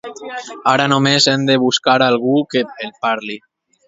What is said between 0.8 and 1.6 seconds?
només hem de